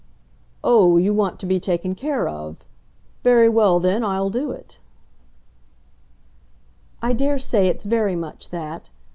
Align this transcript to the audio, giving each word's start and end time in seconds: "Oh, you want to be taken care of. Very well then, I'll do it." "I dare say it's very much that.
"Oh, 0.63 0.97
you 0.97 1.13
want 1.13 1.39
to 1.41 1.45
be 1.45 1.59
taken 1.59 1.93
care 1.93 2.27
of. 2.27 2.65
Very 3.23 3.47
well 3.47 3.79
then, 3.79 4.03
I'll 4.03 4.31
do 4.31 4.49
it." 4.49 4.79
"I 7.03 7.13
dare 7.13 7.37
say 7.37 7.67
it's 7.67 7.85
very 7.85 8.15
much 8.15 8.49
that. 8.49 8.89